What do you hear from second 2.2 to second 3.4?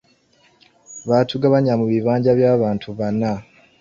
bya bantu bana.